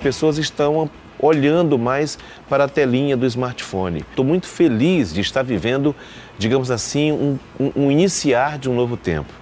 pessoas 0.00 0.38
estão 0.38 0.90
olhando 1.18 1.78
mais 1.78 2.18
para 2.48 2.64
a 2.64 2.68
telinha 2.68 3.16
do 3.16 3.26
smartphone. 3.26 4.00
Estou 4.00 4.24
muito 4.24 4.46
feliz 4.46 5.12
de 5.12 5.20
estar 5.20 5.42
vivendo, 5.42 5.94
digamos 6.38 6.70
assim, 6.70 7.12
um, 7.12 7.38
um, 7.58 7.84
um 7.84 7.90
iniciar 7.90 8.58
de 8.58 8.68
um 8.68 8.74
novo 8.74 8.96
tempo 8.96 9.40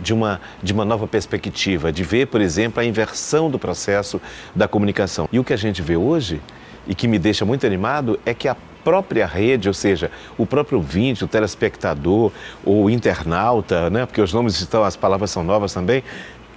de 0.00 0.14
uma, 0.14 0.40
de 0.62 0.72
uma 0.72 0.84
nova 0.84 1.06
perspectiva, 1.06 1.92
de 1.92 2.02
ver, 2.02 2.26
por 2.28 2.40
exemplo, 2.40 2.80
a 2.80 2.84
inversão 2.84 3.50
do 3.50 3.58
processo 3.58 4.20
da 4.54 4.66
comunicação. 4.66 5.28
E 5.30 5.38
o 5.38 5.44
que 5.44 5.52
a 5.52 5.56
gente 5.56 5.82
vê 5.82 5.96
hoje, 5.96 6.40
e 6.86 6.94
que 6.94 7.06
me 7.06 7.18
deixa 7.18 7.44
muito 7.44 7.66
animado, 7.66 8.18
é 8.24 8.32
que 8.32 8.48
a 8.48 8.56
própria 8.82 9.26
rede, 9.26 9.68
ou 9.68 9.74
seja, 9.74 10.10
o 10.38 10.46
próprio 10.46 10.78
ouvinte, 10.78 11.22
o 11.22 11.28
telespectador, 11.28 12.32
o 12.64 12.88
internauta, 12.88 13.90
né, 13.90 14.06
porque 14.06 14.22
os 14.22 14.32
nomes 14.32 14.58
estão, 14.58 14.82
as 14.82 14.96
palavras 14.96 15.30
são 15.30 15.44
novas 15.44 15.74
também, 15.74 16.02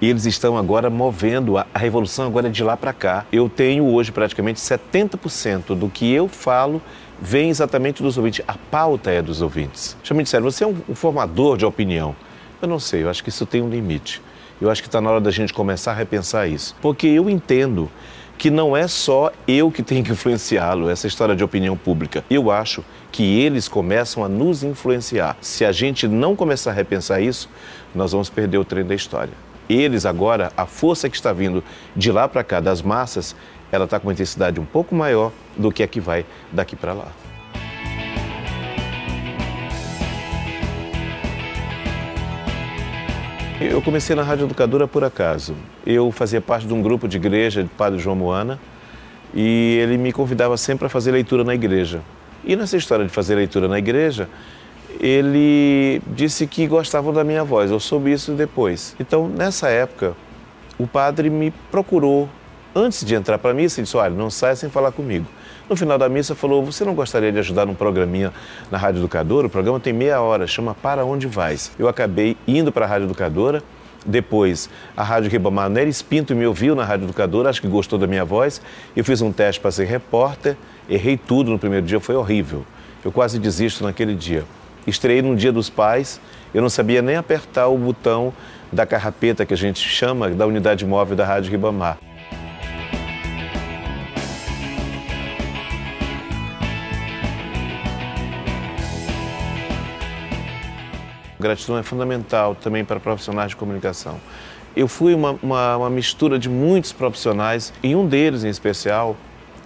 eles 0.09 0.25
estão 0.25 0.57
agora 0.57 0.89
movendo, 0.89 1.57
a, 1.57 1.65
a 1.73 1.79
revolução 1.79 2.25
agora 2.25 2.47
é 2.47 2.51
de 2.51 2.63
lá 2.63 2.75
para 2.75 2.91
cá. 2.91 3.25
Eu 3.31 3.47
tenho 3.47 3.85
hoje 3.85 4.11
praticamente 4.11 4.59
70% 4.59 5.75
do 5.75 5.89
que 5.89 6.11
eu 6.11 6.27
falo 6.27 6.81
vem 7.21 7.49
exatamente 7.49 8.03
dos 8.03 8.17
ouvintes. 8.17 8.43
A 8.47 8.55
pauta 8.69 9.11
é 9.11 9.21
dos 9.21 9.41
ouvintes. 9.41 9.95
Chama 10.03 10.17
me 10.17 10.23
disseram, 10.23 10.43
você 10.43 10.63
é 10.63 10.67
um, 10.67 10.75
um 10.89 10.95
formador 10.95 11.57
de 11.57 11.65
opinião. 11.65 12.15
Eu 12.61 12.67
não 12.67 12.79
sei, 12.79 13.03
eu 13.03 13.09
acho 13.09 13.23
que 13.23 13.29
isso 13.29 13.45
tem 13.45 13.61
um 13.61 13.69
limite. 13.69 14.21
Eu 14.59 14.69
acho 14.69 14.81
que 14.81 14.87
está 14.87 14.99
na 14.99 15.09
hora 15.09 15.21
da 15.21 15.31
gente 15.31 15.53
começar 15.53 15.91
a 15.91 15.95
repensar 15.95 16.47
isso. 16.47 16.75
Porque 16.81 17.07
eu 17.07 17.29
entendo 17.29 17.89
que 18.37 18.49
não 18.49 18.75
é 18.75 18.87
só 18.87 19.31
eu 19.47 19.71
que 19.71 19.83
tenho 19.83 20.03
que 20.03 20.11
influenciá-lo, 20.11 20.89
essa 20.89 21.07
história 21.07 21.35
de 21.35 21.43
opinião 21.43 21.77
pública. 21.77 22.25
Eu 22.29 22.51
acho 22.51 22.83
que 23.11 23.39
eles 23.39 23.67
começam 23.67 24.23
a 24.23 24.27
nos 24.27 24.63
influenciar. 24.63 25.37
Se 25.39 25.63
a 25.63 25.71
gente 25.71 26.07
não 26.07 26.35
começar 26.35 26.71
a 26.71 26.73
repensar 26.73 27.21
isso, 27.21 27.49
nós 27.93 28.11
vamos 28.11 28.29
perder 28.29 28.57
o 28.57 28.65
trem 28.65 28.83
da 28.83 28.95
história. 28.95 29.33
Eles 29.69 30.05
agora, 30.05 30.51
a 30.57 30.65
força 30.65 31.09
que 31.09 31.15
está 31.15 31.31
vindo 31.31 31.63
de 31.95 32.11
lá 32.11 32.27
para 32.27 32.43
cá, 32.43 32.59
das 32.59 32.81
massas, 32.81 33.35
ela 33.71 33.85
está 33.85 33.99
com 33.99 34.07
uma 34.07 34.13
intensidade 34.13 34.59
um 34.59 34.65
pouco 34.65 34.93
maior 34.93 35.31
do 35.57 35.71
que 35.71 35.81
a 35.81 35.87
que 35.87 35.99
vai 35.99 36.25
daqui 36.51 36.75
para 36.75 36.93
lá. 36.93 37.07
Eu 43.61 43.81
comecei 43.81 44.15
na 44.15 44.23
Rádio 44.23 44.45
Educadora 44.45 44.87
por 44.87 45.03
acaso. 45.03 45.55
Eu 45.85 46.11
fazia 46.11 46.41
parte 46.41 46.67
de 46.67 46.73
um 46.73 46.81
grupo 46.81 47.07
de 47.07 47.15
igreja 47.15 47.63
de 47.63 47.69
Padre 47.69 47.97
João 47.97 48.15
Moana 48.15 48.59
e 49.33 49.79
ele 49.81 49.97
me 49.97 50.11
convidava 50.11 50.57
sempre 50.57 50.79
para 50.79 50.89
fazer 50.89 51.11
leitura 51.11 51.43
na 51.43 51.55
igreja. 51.55 52.01
E 52.43 52.55
nessa 52.55 52.75
história 52.75 53.05
de 53.05 53.11
fazer 53.11 53.35
leitura 53.35 53.67
na 53.67 53.79
igreja, 53.79 54.27
ele 55.03 56.01
disse 56.07 56.47
que 56.47 56.65
gostava 56.65 57.11
da 57.11 57.25
minha 57.25 57.43
voz. 57.43 57.69
Eu 57.69 57.79
soube 57.79 58.13
isso 58.13 58.31
depois. 58.31 58.95
Então, 58.97 59.27
nessa 59.27 59.67
época, 59.67 60.15
o 60.79 60.87
padre 60.87 61.29
me 61.29 61.51
procurou 61.69 62.29
antes 62.73 63.03
de 63.03 63.13
entrar 63.13 63.37
para 63.37 63.51
a 63.51 63.53
missa 63.53 63.81
e 63.81 63.83
disse: 63.83 63.97
Olha, 63.97 64.09
não 64.11 64.29
saia 64.29 64.55
sem 64.55 64.69
falar 64.69 64.93
comigo. 64.93 65.25
No 65.69 65.75
final 65.75 65.97
da 65.97 66.07
missa, 66.07 66.33
falou: 66.33 66.63
Você 66.63 66.85
não 66.85 66.95
gostaria 66.95 67.33
de 67.33 67.39
ajudar 67.39 67.65
num 67.65 67.75
programinha 67.75 68.31
na 68.71 68.77
Rádio 68.77 69.01
Educadora? 69.01 69.47
O 69.47 69.49
programa 69.49 69.77
tem 69.77 69.91
meia 69.91 70.21
hora, 70.21 70.47
chama 70.47 70.73
Para 70.73 71.03
Onde 71.03 71.27
Vais. 71.27 71.73
Eu 71.77 71.89
acabei 71.89 72.37
indo 72.47 72.71
para 72.71 72.85
a 72.85 72.87
Rádio 72.87 73.07
Educadora. 73.07 73.61
Depois, 74.05 74.69
a 74.95 75.03
Rádio 75.03 75.29
Ribamar, 75.29 75.69
Neres 75.69 76.01
Pinto 76.01 76.33
me 76.33 76.45
ouviu 76.45 76.75
na 76.75 76.85
Rádio 76.85 77.05
Educadora, 77.05 77.49
acho 77.49 77.61
que 77.61 77.67
gostou 77.67 77.99
da 77.99 78.07
minha 78.07 78.23
voz. 78.23 78.61
Eu 78.95 79.03
fiz 79.03 79.21
um 79.21 79.33
teste 79.33 79.59
para 79.59 79.71
ser 79.71 79.85
repórter, 79.85 80.55
errei 80.89 81.17
tudo 81.17 81.51
no 81.51 81.59
primeiro 81.59 81.85
dia, 81.85 81.99
foi 81.99 82.15
horrível. 82.15 82.65
Eu 83.03 83.11
quase 83.11 83.37
desisto 83.37 83.83
naquele 83.83 84.13
dia. 84.13 84.45
Estreiei 84.85 85.21
no 85.21 85.35
Dia 85.35 85.51
dos 85.51 85.69
Pais, 85.69 86.19
eu 86.53 86.61
não 86.61 86.69
sabia 86.69 87.01
nem 87.01 87.15
apertar 87.15 87.67
o 87.67 87.77
botão 87.77 88.33
da 88.71 88.85
carrapeta 88.85 89.45
que 89.45 89.53
a 89.53 89.57
gente 89.57 89.79
chama 89.79 90.29
da 90.29 90.45
unidade 90.45 90.85
móvel 90.85 91.15
da 91.15 91.25
Rádio 91.25 91.51
Ribamar. 91.51 91.97
Gratidão 101.39 101.77
é 101.77 101.83
fundamental 101.83 102.55
também 102.55 102.85
para 102.85 102.99
profissionais 102.99 103.49
de 103.49 103.55
comunicação. 103.55 104.19
Eu 104.75 104.87
fui 104.87 105.13
uma, 105.13 105.37
uma, 105.43 105.77
uma 105.77 105.89
mistura 105.89 106.39
de 106.39 106.49
muitos 106.49 106.91
profissionais, 106.91 107.73
e 107.83 107.95
um 107.95 108.07
deles 108.07 108.43
em 108.43 108.49
especial, 108.49 109.15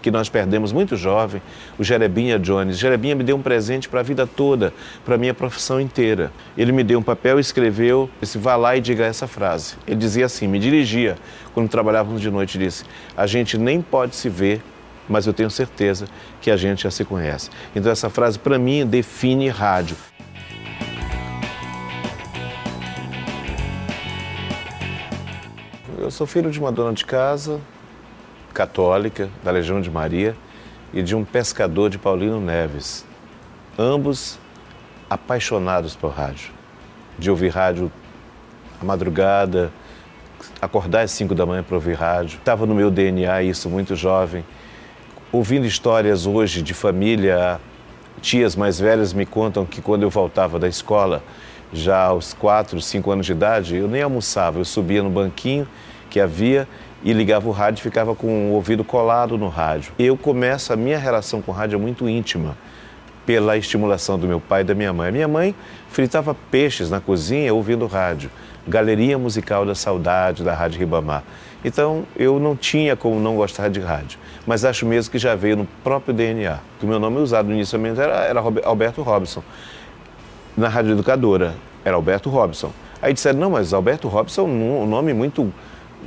que 0.07 0.11
nós 0.11 0.29
perdemos 0.29 0.71
muito 0.71 0.95
jovem, 0.95 1.41
o 1.77 1.83
Jerebinha 1.83 2.39
Jones. 2.39 2.77
Jerebinha 2.77 3.13
me 3.13 3.25
deu 3.25 3.35
um 3.35 3.41
presente 3.41 3.89
para 3.89 3.99
a 3.99 4.03
vida 4.03 4.25
toda, 4.25 4.73
para 5.03 5.15
a 5.15 5.17
minha 5.17 5.33
profissão 5.33 5.81
inteira. 5.81 6.31
Ele 6.57 6.71
me 6.71 6.81
deu 6.81 6.99
um 6.99 7.03
papel 7.03 7.39
e 7.39 7.41
escreveu, 7.41 8.09
disse, 8.21 8.37
vá 8.37 8.55
lá 8.55 8.77
e 8.77 8.79
diga 8.79 9.03
essa 9.03 9.27
frase. 9.27 9.75
Ele 9.85 9.97
dizia 9.97 10.25
assim, 10.25 10.47
me 10.47 10.59
dirigia, 10.59 11.17
quando 11.53 11.67
trabalhávamos 11.67 12.21
de 12.21 12.31
noite, 12.31 12.57
disse, 12.57 12.85
a 13.17 13.27
gente 13.27 13.57
nem 13.57 13.81
pode 13.81 14.15
se 14.15 14.29
ver, 14.29 14.61
mas 15.09 15.27
eu 15.27 15.33
tenho 15.33 15.51
certeza 15.51 16.05
que 16.39 16.49
a 16.49 16.55
gente 16.55 16.83
já 16.83 16.91
se 16.91 17.03
conhece. 17.03 17.49
Então 17.75 17.91
essa 17.91 18.09
frase, 18.09 18.39
para 18.39 18.57
mim, 18.57 18.85
define 18.85 19.49
rádio. 19.49 19.97
Eu 25.99 26.09
sou 26.09 26.25
filho 26.25 26.49
de 26.49 26.61
uma 26.61 26.71
dona 26.71 26.93
de 26.93 27.03
casa, 27.03 27.59
católica, 28.53 29.29
da 29.43 29.51
Legião 29.51 29.81
de 29.81 29.89
Maria, 29.89 30.35
e 30.93 31.01
de 31.01 31.15
um 31.15 31.23
pescador 31.23 31.89
de 31.89 31.97
Paulino 31.97 32.39
Neves. 32.39 33.05
Ambos 33.77 34.39
apaixonados 35.09 35.95
por 35.95 36.11
rádio. 36.11 36.51
De 37.17 37.29
ouvir 37.29 37.49
rádio 37.49 37.91
à 38.81 38.85
madrugada, 38.85 39.71
acordar 40.61 41.01
às 41.01 41.11
5 41.11 41.33
da 41.35 41.45
manhã 41.45 41.63
para 41.63 41.75
ouvir 41.75 41.93
rádio. 41.93 42.37
Estava 42.37 42.65
no 42.65 42.75
meu 42.75 42.89
DNA 42.89 43.43
isso 43.43 43.69
muito 43.69 43.95
jovem. 43.95 44.43
Ouvindo 45.31 45.65
histórias 45.65 46.25
hoje 46.25 46.61
de 46.61 46.73
família, 46.73 47.59
tias 48.21 48.55
mais 48.55 48.79
velhas 48.79 49.13
me 49.13 49.25
contam 49.25 49.65
que 49.65 49.81
quando 49.81 50.03
eu 50.03 50.09
voltava 50.09 50.57
da 50.57 50.67
escola, 50.67 51.21
já 51.73 52.03
aos 52.03 52.33
4, 52.33 52.79
5 52.79 53.11
anos 53.11 53.25
de 53.25 53.33
idade, 53.33 53.75
eu 53.75 53.87
nem 53.87 54.01
almoçava, 54.01 54.59
eu 54.59 54.65
subia 54.65 55.03
no 55.03 55.09
banquinho 55.09 55.67
que 56.09 56.19
havia 56.19 56.67
e 57.03 57.13
ligava 57.13 57.47
o 57.47 57.51
rádio 57.51 57.83
ficava 57.83 58.15
com 58.15 58.51
o 58.51 58.53
ouvido 58.53 58.83
colado 58.83 59.37
no 59.37 59.47
rádio. 59.47 59.93
Eu 59.99 60.17
começo 60.17 60.73
a 60.73 60.75
minha 60.75 60.97
relação 60.97 61.41
com 61.41 61.51
o 61.51 61.55
rádio 61.55 61.75
é 61.75 61.79
muito 61.79 62.07
íntima 62.09 62.57
pela 63.25 63.57
estimulação 63.57 64.17
do 64.17 64.25
meu 64.25 64.39
pai 64.39 64.61
e 64.61 64.63
da 64.63 64.73
minha 64.73 64.93
mãe. 64.93 65.09
A 65.09 65.11
minha 65.11 65.27
mãe 65.27 65.53
fritava 65.89 66.35
peixes 66.49 66.89
na 66.89 66.99
cozinha 66.99 67.53
ouvindo 67.53 67.85
rádio. 67.85 68.31
Galeria 68.67 69.17
Musical 69.17 69.65
da 69.65 69.75
Saudade 69.75 70.43
da 70.43 70.53
Rádio 70.53 70.79
Ribamar. 70.79 71.23
Então 71.63 72.05
eu 72.15 72.39
não 72.39 72.55
tinha 72.55 72.95
como 72.95 73.19
não 73.19 73.35
gostar 73.35 73.69
de 73.69 73.79
rádio, 73.79 74.19
mas 74.45 74.63
acho 74.63 74.85
mesmo 74.85 75.11
que 75.11 75.17
já 75.17 75.35
veio 75.35 75.57
no 75.57 75.65
próprio 75.83 76.13
DNA. 76.13 76.59
Que 76.79 76.85
o 76.85 76.89
meu 76.89 76.99
nome 76.99 77.19
usado 77.19 77.51
inicialmente 77.51 77.99
era, 77.99 78.25
era 78.25 78.41
Alberto 78.63 79.01
Robson. 79.01 79.43
Na 80.55 80.67
Rádio 80.67 80.93
Educadora 80.93 81.55
era 81.83 81.95
Alberto 81.95 82.29
Robson. 82.29 82.71
Aí 83.01 83.13
disseram, 83.13 83.39
não, 83.39 83.51
mas 83.51 83.73
Alberto 83.73 84.07
Robson 84.07 84.41
é 84.41 84.43
um 84.43 84.85
nome 84.85 85.13
muito 85.13 85.53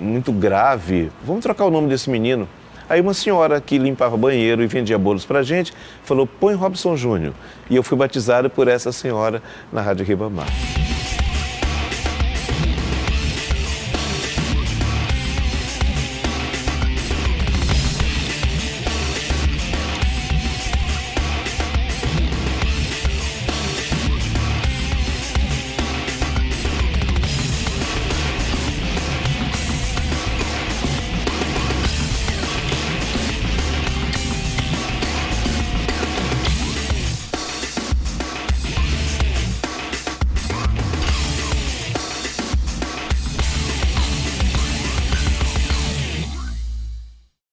muito 0.01 0.33
grave, 0.33 1.11
vamos 1.25 1.43
trocar 1.43 1.67
o 1.67 1.71
nome 1.71 1.89
desse 1.89 2.11
menino. 2.11 2.49
Aí 2.89 3.01
uma 3.01 3.15
senhora 3.15 3.61
que 3.61 3.79
limpava 3.79 4.17
banheiro 4.17 4.65
e 4.65 4.67
vendia 4.67 4.99
bolos 4.99 5.25
pra 5.25 5.45
gente 5.45 5.73
falou, 6.03 6.27
põe 6.27 6.55
Robson 6.55 6.97
Júnior. 6.97 7.33
E 7.69 7.77
eu 7.77 7.85
fui 7.85 7.97
batizado 7.97 8.51
por 8.51 8.67
essa 8.67 8.91
senhora 8.91 9.41
na 9.73 9.81
Rádio 9.81 10.05
Ribamar. 10.05 10.49